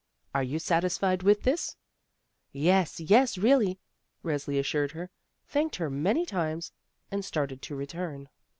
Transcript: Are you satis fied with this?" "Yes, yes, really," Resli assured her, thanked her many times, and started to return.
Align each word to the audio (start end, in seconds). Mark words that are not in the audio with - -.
Are 0.33 0.41
you 0.41 0.57
satis 0.57 0.97
fied 0.97 1.21
with 1.21 1.43
this?" 1.43 1.75
"Yes, 2.51 2.99
yes, 2.99 3.37
really," 3.37 3.77
Resli 4.23 4.57
assured 4.59 4.93
her, 4.93 5.11
thanked 5.45 5.75
her 5.75 5.91
many 5.91 6.25
times, 6.25 6.71
and 7.11 7.23
started 7.23 7.61
to 7.61 7.75
return. 7.75 8.27